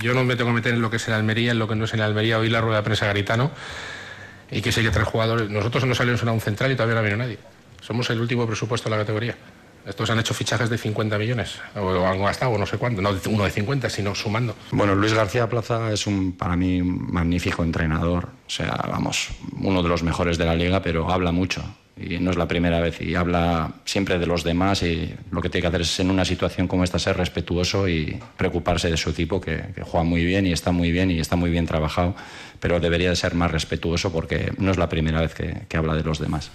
[0.01, 1.75] Yo no me tengo que meter en lo que es el Almería, en lo que
[1.75, 2.39] no es el Almería.
[2.39, 3.51] Oí la rueda de prensa Garitano
[4.51, 5.49] y que sé que tres jugadores.
[5.49, 7.39] Nosotros no salimos a un central y todavía no vino nadie.
[7.81, 9.35] Somos el último presupuesto de la categoría.
[9.85, 13.09] Estos han hecho fichajes de 50 millones, o han gastado, o no sé cuánto, no
[13.29, 14.55] uno de 50, sino sumando.
[14.69, 18.25] Bueno, Luis García Plaza es un, para mí, magnífico entrenador.
[18.45, 21.63] O sea, vamos, uno de los mejores de la liga, pero habla mucho.
[21.97, 23.01] Y no es la primera vez.
[23.01, 24.83] Y habla siempre de los demás.
[24.83, 28.19] Y lo que tiene que hacer es, en una situación como esta, ser respetuoso y
[28.37, 31.49] preocuparse de su equipo, que, juega muy bien y está muy bien y está muy
[31.49, 32.15] bien trabajado.
[32.59, 36.03] Pero debería de ser más respetuoso porque no es la primera vez que habla de
[36.03, 36.51] los demás.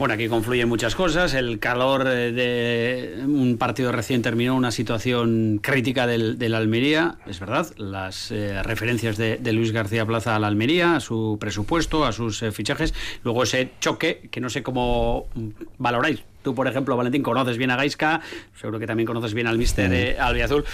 [0.00, 1.34] Bueno, aquí confluyen muchas cosas.
[1.34, 7.38] El calor eh, de un partido recién terminó, una situación crítica del, del Almería, es
[7.38, 7.66] verdad.
[7.76, 12.12] Las eh, referencias de, de Luis García Plaza a la Almería, a su presupuesto, a
[12.12, 12.94] sus eh, fichajes.
[13.24, 16.24] Luego ese choque, que no sé cómo mm, valoráis.
[16.42, 18.22] Tú, por ejemplo, Valentín, conoces bien a Gaisca,
[18.58, 20.64] seguro que también conoces bien al mister eh, Albiazul.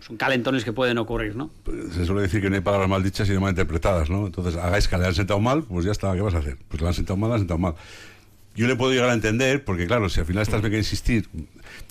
[0.00, 1.48] Son calentones que pueden ocurrir, ¿no?
[1.92, 4.26] Se suele decir que no hay palabras mal dichas y no mal interpretadas, ¿no?
[4.26, 6.58] Entonces, a Gaisca le han sentado mal, pues ya está, ¿qué vas a hacer?
[6.66, 7.74] Pues le han sentado mal, le han sentado mal.
[8.54, 11.28] Yo le puedo llegar a entender, porque claro, si al final estás que insistir.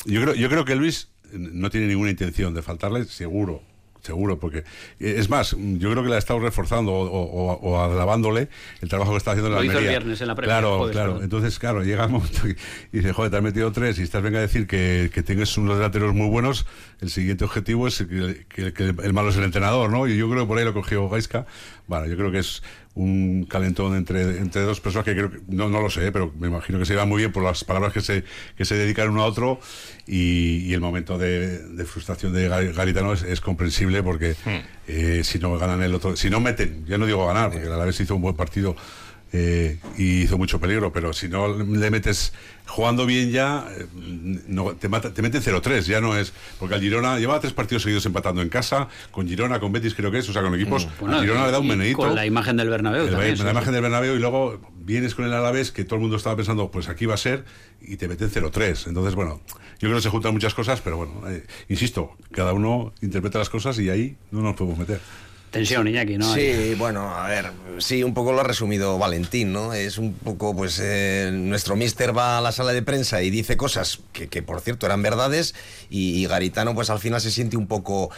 [0.06, 3.62] Yo creo, yo creo que Luis no tiene ninguna intención de faltarle, seguro,
[4.02, 4.60] seguro, porque
[5.00, 8.50] eh, es más, yo creo que le ha estado reforzando o, o- o alabándole
[8.82, 10.90] el trabajo que está haciendo en la Lo hizo el viernes en la previa, Claro,
[10.92, 11.24] claro.
[11.24, 12.52] Entonces, claro, llega un momento y
[12.92, 15.58] y dice, joder, te has metido tres y estás venga a decir que, que tienes
[15.58, 16.66] unos delanteros muy buenos.
[17.02, 20.08] El siguiente objetivo es que, que- que el malo es el entrenador, ¿no?
[20.08, 21.46] Y yo creo que por ahí lo cogió Gaisca.
[21.88, 22.62] Bueno, yo creo que es
[22.96, 26.48] un calentón entre, entre dos personas que creo que, no, no lo sé, pero me
[26.48, 28.24] imagino que se llevan muy bien por las palabras que se,
[28.56, 29.60] que se dedican uno a otro
[30.06, 34.36] y, y el momento de, de frustración de Gar- Garitano es, es comprensible porque
[34.88, 37.72] eh, si no ganan el otro, si no meten, ya no digo ganar, porque a
[37.72, 38.76] la vez hizo un buen partido
[39.36, 42.34] eh, y hizo mucho peligro, pero si no le metes
[42.68, 43.88] jugando bien ya, eh,
[44.48, 46.34] no, te, mata, te meten 0-3, ya no es.
[46.60, 50.12] Porque al Girona lleva tres partidos seguidos empatando en casa, con Girona, con Betis creo
[50.12, 50.88] que es, o sea, con equipos.
[51.00, 51.98] Bueno, Girona le da un menedito.
[51.98, 55.26] Con la imagen del Bernabéu El- también, la imagen del Bernabéu y luego vienes con
[55.26, 57.44] el Alavés que todo el mundo estaba pensando pues aquí va a ser
[57.82, 59.40] y te meten 0-3 entonces bueno
[59.80, 63.50] yo creo que se juntan muchas cosas pero bueno eh, insisto cada uno interpreta las
[63.50, 65.00] cosas y ahí no nos podemos meter
[65.54, 66.34] Tensión, Iñaki, ¿no?
[66.34, 69.74] Sí, bueno, a ver, sí, un poco lo ha resumido Valentín, ¿no?
[69.74, 73.56] Es un poco, pues, eh, nuestro mister va a la sala de prensa y dice
[73.56, 75.54] cosas que, que, por cierto, eran verdades
[75.92, 78.10] y, y Garitano, pues, al final se siente un poco,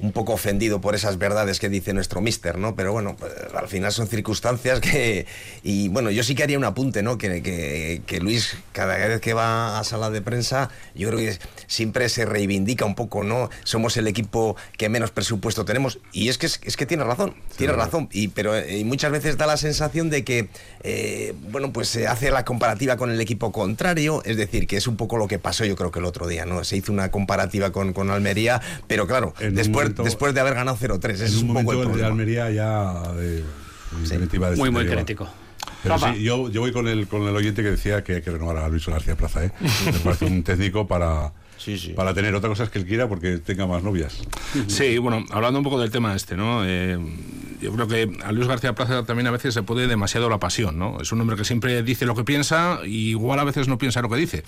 [0.00, 2.74] un poco ofendido por esas verdades que dice nuestro mister, ¿no?
[2.74, 5.26] Pero bueno, pues, al final son circunstancias que...
[5.62, 7.18] Y bueno, yo sí que haría un apunte, ¿no?
[7.18, 11.38] Que, que, que Luis, cada vez que va a sala de prensa, yo creo que
[11.68, 13.48] siempre se reivindica un poco, ¿no?
[13.62, 17.34] Somos el equipo que menos presupuesto tenemos y es que, es, es que tiene razón,
[17.58, 17.84] tiene verdad.
[17.86, 18.08] razón.
[18.10, 20.48] Y, pero eh, y muchas veces da la sensación de que,
[20.82, 24.86] eh, bueno, pues se hace la comparativa con el equipo contrario, es decir, que es
[24.86, 26.64] un poco lo que pasó yo creo que el otro día, ¿no?
[26.64, 30.54] Se hizo una comparativa con, con Almería, pero claro, En después, momento- después de haber
[30.54, 32.08] ganado 0-3, ese en es un un poco momento el el de problema.
[32.08, 33.44] Almería ya de
[34.56, 35.28] Muy, muy crítico.
[35.82, 38.30] Pero sí, yo, yo voy con el, con el oyente que decía que hay que
[38.30, 39.52] renovar a Luis García Plaza, ¿eh?
[39.86, 41.32] Me parece un técnico para,
[41.94, 42.34] para tener.
[42.34, 44.22] Otra cosa es que él quiera porque tenga más novias.
[44.66, 46.62] Sí, bueno, hablando un poco del tema este, ¿no?
[46.64, 46.98] Eh,
[47.60, 50.78] yo creo que a Luis García Plaza también a veces se puede demasiado la pasión,
[50.78, 51.00] ¿no?
[51.00, 54.02] Es un hombre que siempre dice lo que piensa y igual a veces no piensa
[54.02, 54.44] lo que dice.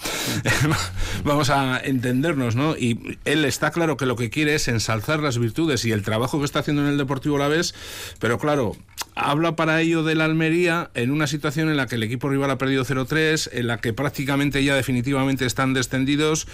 [1.24, 2.76] Vamos a entendernos, ¿no?
[2.76, 6.38] Y él está claro que lo que quiere es ensalzar las virtudes y el trabajo
[6.38, 7.74] que está haciendo en el Deportivo Alavés,
[8.18, 8.76] pero claro,
[9.14, 12.50] habla para ello de la Almería en una situación en la que el equipo rival
[12.50, 16.46] ha perdido 0-3, en la que prácticamente ya definitivamente están descendidos.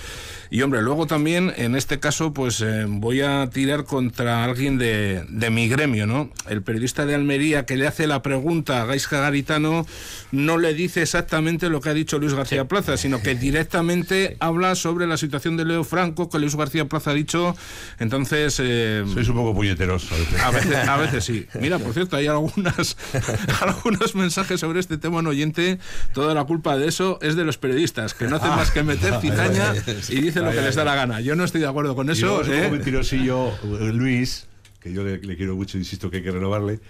[0.51, 5.25] Y hombre, luego también, en este caso, pues eh, voy a tirar contra alguien de,
[5.29, 6.31] de mi gremio, ¿no?
[6.51, 9.87] El periodista de Almería que le hace la pregunta a Gaisca Garitano
[10.33, 14.75] no le dice exactamente lo que ha dicho Luis García Plaza, sino que directamente habla
[14.75, 17.57] sobre la situación de Leo Franco, que Luis García Plaza ha dicho.
[17.99, 18.59] Entonces.
[18.63, 20.41] eh, Sois un poco puñeteros a veces.
[20.41, 21.47] a veces, a veces sí.
[21.61, 22.97] Mira, por cierto, hay algunas,
[23.61, 25.79] algunos mensajes sobre este tema en oyente.
[26.15, 29.15] Toda la culpa de eso es de los periodistas, que no hacen más que meter
[29.21, 29.75] cizaña
[30.09, 31.21] y dicen lo que les da la gana.
[31.21, 32.27] Yo no estoy de acuerdo con Y eso.
[32.27, 32.63] luego es un ¿eh?
[32.63, 34.47] poco mentirosillo eh, Luis,
[34.89, 36.81] que yo le, le quiero mucho, insisto que hay que renovarle,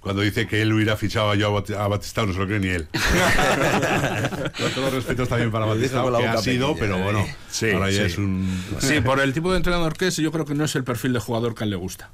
[0.00, 2.60] cuando dice que él hubiera fichado yo a Bat- a Batista, no se lo cree
[2.60, 2.86] ni él.
[4.56, 7.26] Con todos los respetos también para Batista, con la que ha sido, pequeña, pero bueno,
[7.50, 8.06] Sí, ahora ya sí.
[8.06, 8.64] es un...
[8.78, 11.12] Sí, por el tipo de entrenador que es, yo creo que no es el perfil
[11.12, 12.10] de jugador que a él le gusta.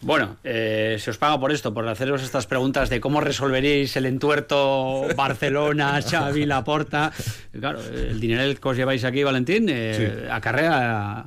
[0.00, 4.06] Bueno, eh, se os paga por esto, por haceros estas preguntas de cómo resolveríais el
[4.06, 7.10] entuerto Barcelona, Xavi, Laporta.
[7.58, 11.24] Claro, el dinero que os lleváis aquí, Valentín, eh, acarrea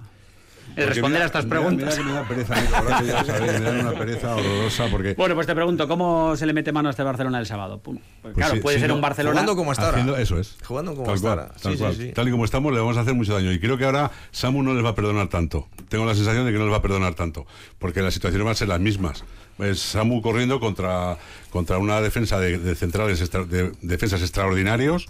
[0.75, 1.97] el responder a estas preguntas.
[1.97, 2.55] Mira, que me da pereza,
[3.01, 5.13] que ya sabéis, me da una pereza horrorosa porque...
[5.15, 7.79] Bueno, pues te pregunto, ¿cómo se le mete mano a este Barcelona el sábado?
[7.79, 7.95] Pum.
[7.97, 9.34] Pues Pues claro, sí, puede sí, ser no, un Barcelona.
[9.34, 9.97] jugando como está ahora.
[9.97, 10.57] Haciendo- eso es.
[10.65, 11.53] Jugando como tal está cual, ahora.
[11.53, 11.95] tal, Sí, sí, cual.
[11.95, 12.12] sí.
[12.13, 13.51] Tal y como estamos, le vamos a hacer mucho daño.
[13.51, 15.67] Y creo que ahora Samu no les va a perdonar tanto.
[15.89, 17.45] Tengo la sensación de que no les va a perdonar tanto.
[17.79, 19.23] Porque las situaciones van a ser las mismas.
[19.60, 21.17] Es Samu corriendo contra,
[21.51, 25.07] contra una defensa de, de centrales, extra- de defensas extraordinarios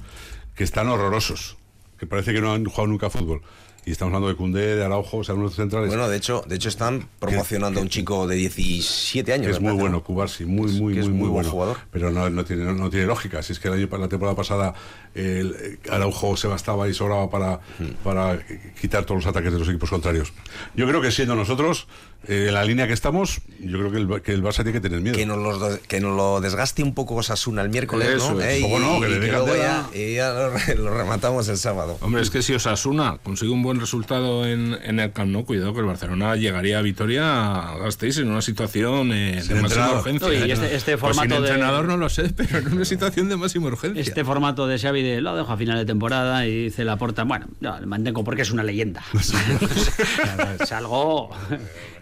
[0.56, 1.58] que están horrorosos.
[2.00, 3.42] Que parece que no han jugado nunca fútbol.
[3.84, 5.90] Y estamos hablando de Cundé, de Araujo, o sea, unos centrales.
[5.90, 9.48] Bueno, de hecho, de hecho están promocionando a un chico de 17 años.
[9.48, 10.04] que es muy bueno, ¿no?
[10.04, 11.50] Cubarsi, muy, muy, muy, muy muy buen bueno.
[11.50, 11.78] jugador.
[11.90, 13.42] Pero no, no tiene, no, no tiene lógica.
[13.42, 14.76] Si es que el año, la temporada pasada
[15.16, 17.60] el eh, Araujo se bastaba y sobraba para,
[18.04, 18.40] para
[18.80, 20.32] quitar todos los ataques de los equipos contrarios.
[20.76, 21.88] Yo creo que siendo nosotros,
[22.28, 24.80] eh, en la línea que estamos, yo creo que el, que el Barça tiene que
[24.82, 25.16] tener miedo.
[25.18, 28.42] Que nos, los que nos lo desgaste un poco Osasuna el miércoles, Eso ¿no?
[28.42, 29.90] Eh, Poco no, que le dé luego candela.
[29.94, 31.98] ya, y ya lo, re- lo rematamos el sábado.
[32.02, 35.74] Hombre, es que si Osasuna consigue un buen resultado en, en el Camp Nou, cuidado
[35.74, 39.98] que el Barcelona llegaría a Vitoria a Gasteiz en una situación eh, de máxima entrenador.
[40.00, 40.28] urgencia.
[40.28, 42.86] No, y este- este Pues sin formato de- entrenador no lo sé, pero en una
[42.86, 44.02] situación de máxima urgencia.
[44.02, 47.24] Este formato de Xavi de lo dejo a final de temporada y dice la porta,
[47.24, 49.04] bueno, no, lo mantengo porque es una leyenda.
[50.60, 51.30] es algo.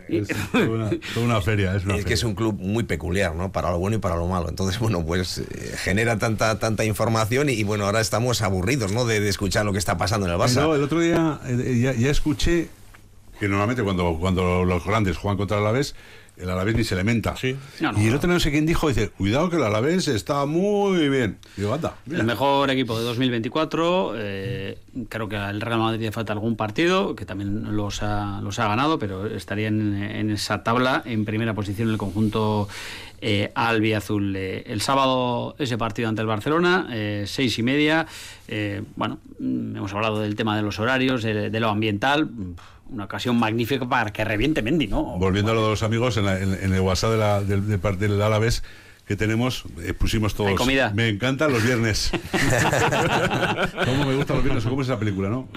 [0.09, 1.75] Es toda una, toda una feria.
[1.75, 3.51] Es, una Es que es un club muy peculiar, ¿no?
[3.51, 4.49] Para lo bueno y para lo malo.
[4.49, 9.05] Entonces, bueno, pues eh, genera tanta tanta información y, y, bueno, ahora estamos aburridos, ¿no?
[9.05, 10.61] De, de escuchar lo que está pasando en el Barça.
[10.61, 12.69] No, el otro día eh, ya, ya escuché
[13.39, 15.95] que normalmente cuando, cuando los grandes juegan contra el Alavés,
[16.39, 17.35] el Alavés ni se le menta.
[17.79, 20.45] No, no, y el otro no sé quién dijo, dice, cuidado que el Alavés está
[20.45, 21.37] muy bien.
[21.57, 22.19] Y digo, anda, mira.
[22.21, 24.13] El mejor equipo de 2024.
[24.17, 24.77] eh,
[25.09, 28.67] creo que al Real Madrid le falta algún partido, que también los ha, los ha
[28.67, 32.67] ganado, pero estaría en, en esa tabla en primera posición el conjunto
[33.21, 34.35] eh, albiazul.
[34.35, 38.05] Eh, el sábado ese partido ante el Barcelona, eh, seis y media.
[38.47, 42.25] eh, bueno, mm, hemos hablado del tema de los horarios, de, de lo ambiental.
[42.25, 42.55] mm,
[42.91, 45.03] Una ocasión magnífica para que reviente Mendy, ¿no?
[45.19, 47.67] Volviendo a lo de los amigos, en, la- en- en el WhatsApp de la- del,
[47.67, 48.63] de parte del Alavés
[49.05, 50.49] que tenemos, eh, pusimos todos.
[50.49, 50.91] Hay comida.
[50.95, 52.11] Me encantan los viernes.
[53.85, 54.63] ¿Cómo me gustan los viernes?
[54.65, 55.47] ¿Cómo es esa película, no?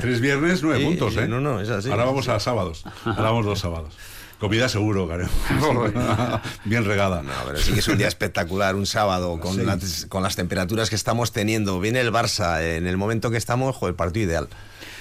[0.00, 1.28] Tres viernes, nueve Sí, puntos, ¿eh?
[1.28, 2.84] no, no, es así, Ahora vamos a sábados.
[3.04, 3.94] Ahora vamos los sábados.
[4.38, 5.28] Comida seguro, Karen.
[6.64, 7.22] Bien regada.
[7.22, 9.62] No, pero sí que es un día espectacular, un sábado, con, Sí.
[9.62, 11.80] las, con las temperaturas que estamos teniendo.
[11.80, 14.48] Viene el Barça, en el momento que estamos, joder, partido ideal.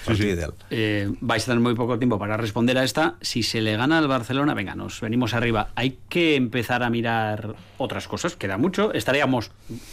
[0.06, 0.54] Partido ideal.
[0.69, 3.15] Eh, vais a tener muy poco tiempo para responder a esta.
[3.21, 5.69] Si se le gana al Barcelona, venga, nos venimos arriba.
[5.76, 8.36] Hay que empezar a mirar otras cosas.
[8.36, 8.93] Queda mucho.
[8.93, 9.52] Estaríamos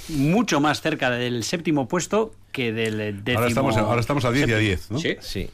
[0.08, 3.38] mucho más cerca del séptimo puesto que del décimo.
[3.38, 4.98] Ahora estamos, ahora estamos a 10 y a 10, ¿no?
[4.98, 5.16] Sí.
[5.20, 5.50] Sí.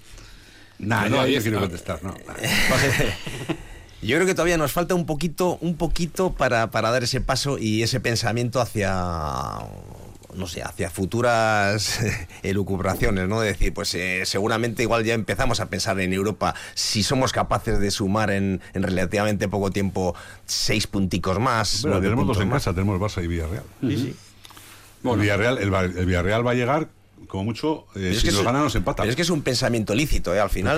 [0.81, 1.67] Nah, No, yo, diez, yo quiero no.
[1.67, 2.15] contestar, no.
[4.01, 7.59] Yo creo que todavía nos falta un poquito, un poquito para, para dar ese paso
[7.59, 9.59] y ese pensamiento hacia
[10.35, 12.01] no sé, hacia futuras
[12.43, 13.41] elucubraciones, ¿no?
[13.41, 17.81] De decir, pues eh, seguramente igual ya empezamos a pensar en Europa si somos capaces
[17.81, 20.15] de sumar en, en relativamente poco tiempo
[20.47, 21.83] seis punticos más.
[21.83, 22.63] Bueno, tenemos dos en más.
[22.63, 23.65] casa, tenemos Barça y Villarreal.
[23.81, 24.17] Sí, sí.
[25.05, 26.89] el, Villarreal el, el Villarreal va a llegar,
[27.27, 29.03] como mucho, eh, si que nos es- gana nos empata.
[29.03, 30.41] pero es que es un pensamiento lícito, ¿eh?
[30.41, 30.77] Al final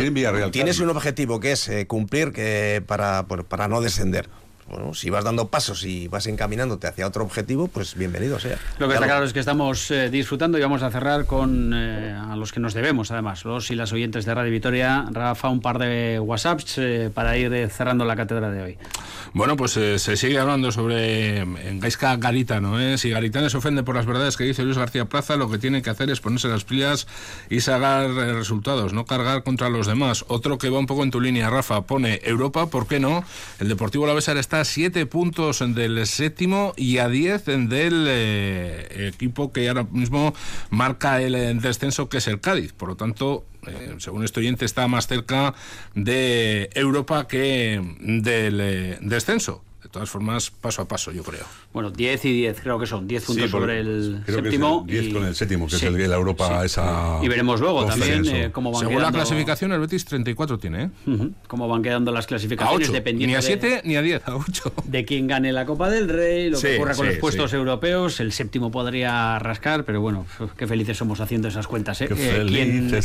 [0.51, 4.29] tienes un objetivo que es eh, cumplir que para, para no descender.
[4.71, 8.57] Bueno, si vas dando pasos y vas encaminándote hacia otro objetivo, pues bienvenido sea.
[8.79, 12.13] Lo que está claro es que estamos eh, disfrutando y vamos a cerrar con eh,
[12.13, 15.07] a los que nos debemos, además, los y las oyentes de Radio Vitoria.
[15.11, 18.79] Rafa, un par de WhatsApps eh, para ir cerrando la cátedra de hoy.
[19.33, 21.45] Bueno, pues se sigue hablando sobre
[21.79, 22.81] Gaisca Garitano.
[22.81, 22.99] ¿eh?
[22.99, 25.83] Si Garitano se ofende por las verdades que dice Luis García Plaza, lo que tiene
[25.83, 27.07] que hacer es ponerse las pilas
[27.49, 30.25] y sacar resultados, no cargar contra los demás.
[30.29, 33.25] Otro que va un poco en tu línea, Rafa, pone Europa, ¿por qué no?
[33.59, 39.53] El Deportivo Lavesar está a 7 puntos del séptimo y a 10 del eh, equipo
[39.53, 40.35] que ahora mismo
[40.71, 42.73] marca el descenso, que es el Cádiz.
[42.73, 45.55] Por lo tanto, eh, según este oyente, está más cerca
[45.95, 49.65] de Europa que del eh, descenso.
[49.91, 51.45] De todas formas, paso a paso, yo creo.
[51.73, 54.85] Bueno, 10 y 10, creo que son 10 puntos sobre el séptimo.
[54.87, 57.19] 10 con el séptimo, que es el de la Europa esa.
[57.21, 61.31] Y veremos luego también eh, cómo van Según la clasificación, el Betis 34 tiene, ¿eh?
[61.49, 63.33] Cómo van quedando las clasificaciones, a dependiendo.
[63.33, 64.75] Ni a 7 ni a 10, a 8.
[64.85, 68.21] De quién gane la Copa del Rey, lo que ocurra con los puestos europeos.
[68.21, 70.25] El séptimo podría rascar, pero bueno,
[70.57, 72.07] qué felices somos haciendo esas cuentas, ¿eh?
[72.07, 73.01] Qué eh, ¿quién,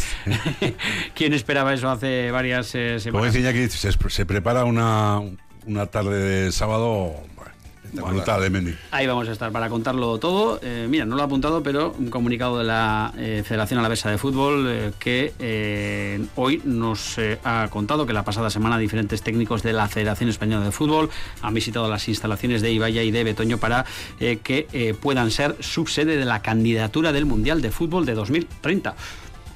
[1.15, 3.07] ¿quién, esperaba eso hace varias semanas?
[3.09, 5.19] Como decía aquí, se, se prepara una
[5.65, 7.13] una tarde de sábado
[7.93, 8.75] brutal de Mendy.
[8.91, 10.59] Ahí vamos a estar para contarlo todo.
[10.61, 14.17] Eh, mira, no lo he apuntado, pero un comunicado de la eh, Federación Alavesa de
[14.17, 19.87] Fútbol eh, que hoy nos ha contado que la pasada semana diferentes técnicos de la
[19.87, 21.09] Federación Española de Fútbol
[21.41, 23.85] han visitado las instalaciones de Ibaya y de Betoño para
[24.19, 28.95] que puedan ser subsede de la candidatura del Mundial de Fútbol de 2030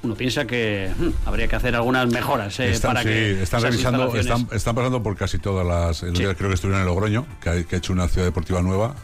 [0.02, 4.14] uno piensa que hmm, habría que hacer algunas mejoras eh, están, para que están revisando,
[4.16, 6.02] están, pasando por casi todas las.
[6.02, 8.94] El creo que estuvieron en Logroño, que ha, que ha hecho una ciudad deportiva nueva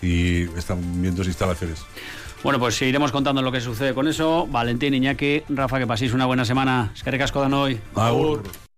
[0.00, 1.84] y están viendo instalaciones.
[2.42, 4.48] Bueno, pues iremos contando lo que sucede con eso.
[4.48, 6.90] Valentín, Iñaki, Rafa, que paséis una buena semana.
[6.94, 7.80] Es que recasco de hoy.
[7.94, 8.42] Agur.